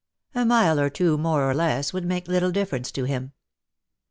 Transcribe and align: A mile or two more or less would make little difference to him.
A 0.33 0.45
mile 0.45 0.79
or 0.79 0.89
two 0.89 1.15
more 1.15 1.47
or 1.47 1.53
less 1.53 1.93
would 1.93 2.05
make 2.05 2.27
little 2.27 2.49
difference 2.49 2.91
to 2.93 3.03
him. 3.03 3.33